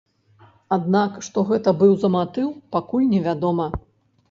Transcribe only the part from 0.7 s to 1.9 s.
Аднак што гэта